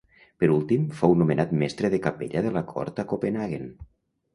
Per 0.43 0.47
últim, 0.53 0.87
fou 1.01 1.13
nomenat 1.21 1.55
mestre 1.65 1.95
de 1.97 2.03
capella 2.09 2.47
de 2.49 2.57
la 2.59 2.67
cort 2.75 3.07
a 3.07 3.11
Copenhaguen. 3.17 3.75